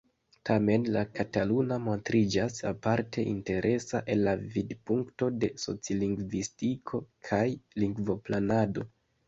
Tamen 0.49 0.85
la 0.93 1.01
kataluna 1.17 1.77
montriĝas 1.87 2.57
aparte 2.71 3.27
interesa 3.35 4.01
el 4.15 4.25
la 4.29 4.35
vidpunkto 4.57 5.31
de 5.45 5.53
socilingvistiko 5.67 7.05
kaj 7.31 7.47
lingvoplanado. 7.85 8.91